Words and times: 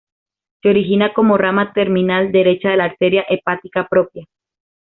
Se 0.63 0.69
origina 0.69 1.13
como 1.13 1.37
rama 1.37 1.73
terminal 1.73 2.31
derecha 2.31 2.69
de 2.69 2.77
la 2.77 2.85
arteria 2.85 3.21
hepática 3.29 3.85
propia. 3.87 4.25